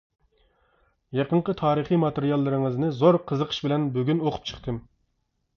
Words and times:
يېقىنقى 1.17 1.55
تارىخى 1.59 1.99
ماتېرىيالىڭىزنى 2.05 2.91
زور 3.03 3.21
قىزىقىش 3.33 3.63
بىلەن 3.67 3.89
بۈگۈن 3.99 4.25
ئوقۇپ 4.27 4.53
چىقتىم. 4.53 4.85